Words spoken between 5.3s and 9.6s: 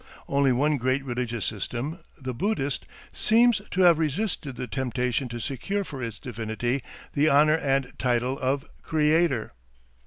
secure for its divinity the honour and title of Creator.